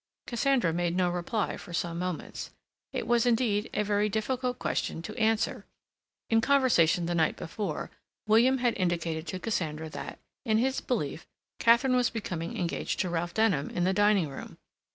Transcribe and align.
Cassandra 0.25 0.73
made 0.73 0.95
no 0.95 1.11
reply 1.11 1.57
for 1.57 1.73
some 1.73 1.99
moments. 1.99 2.49
It 2.91 3.05
was, 3.05 3.27
indeed, 3.27 3.69
a 3.71 3.83
very 3.83 4.09
difficult 4.09 4.57
question 4.57 5.03
to 5.03 5.15
answer. 5.15 5.63
In 6.27 6.41
conversation 6.41 7.05
the 7.05 7.13
night 7.13 7.35
before, 7.37 7.91
William 8.25 8.57
had 8.57 8.75
indicated 8.79 9.27
to 9.27 9.37
Cassandra 9.39 9.89
that, 9.91 10.17
in 10.43 10.57
his 10.57 10.81
belief, 10.81 11.27
Katharine 11.59 11.95
was 11.95 12.09
becoming 12.09 12.57
engaged 12.57 12.99
to 13.01 13.09
Ralph 13.11 13.35
Denham 13.35 13.69
in 13.69 13.83
the 13.83 13.93
dining 13.93 14.27
room. 14.29 14.57